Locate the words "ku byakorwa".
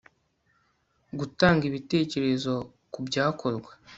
2.91-3.71